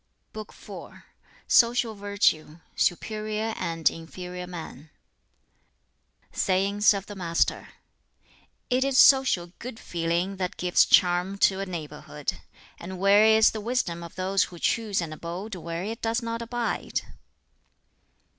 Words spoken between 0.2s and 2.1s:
]BOOK IV Social